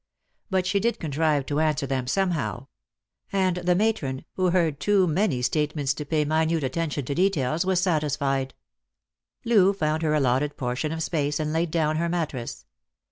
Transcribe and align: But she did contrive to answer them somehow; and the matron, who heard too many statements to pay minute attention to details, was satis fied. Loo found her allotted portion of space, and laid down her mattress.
But 0.49 0.65
she 0.65 0.79
did 0.79 0.99
contrive 0.99 1.45
to 1.45 1.59
answer 1.59 1.85
them 1.85 2.07
somehow; 2.07 2.65
and 3.31 3.57
the 3.57 3.75
matron, 3.75 4.25
who 4.33 4.49
heard 4.49 4.79
too 4.79 5.05
many 5.05 5.43
statements 5.43 5.93
to 5.93 6.05
pay 6.05 6.25
minute 6.25 6.63
attention 6.63 7.05
to 7.05 7.13
details, 7.13 7.67
was 7.67 7.81
satis 7.81 8.15
fied. 8.15 8.55
Loo 9.45 9.73
found 9.73 10.01
her 10.01 10.15
allotted 10.15 10.57
portion 10.57 10.91
of 10.91 11.03
space, 11.03 11.39
and 11.39 11.53
laid 11.53 11.69
down 11.69 11.97
her 11.97 12.09
mattress. 12.09 12.65